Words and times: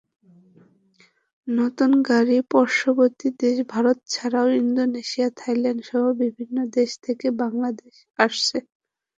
নতুন 1.47 1.91
গাড়ি 2.09 2.37
পার্শ্ববর্তী 2.51 3.27
দেশ 3.41 3.57
ভারত 3.73 3.97
ছাড়াও 4.13 4.47
ইন্দোনেশিয়া, 4.61 5.27
থাইল্যান্ডসহ 5.39 6.03
বিভিন্ন 6.21 6.57
দেশ 6.77 6.91
থেকে 7.05 7.27
বাংলাদেশ 7.41 7.93
আসছে। 8.19 8.57